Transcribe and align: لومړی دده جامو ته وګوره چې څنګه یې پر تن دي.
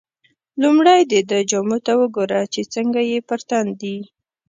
لومړی 0.61 0.99
دده 1.11 1.39
جامو 1.49 1.77
ته 1.85 1.93
وګوره 2.01 2.41
چې 2.53 2.61
څنګه 2.73 3.01
یې 3.09 3.19
پر 3.29 3.39
تن 3.49 3.65
دي. 3.81 3.97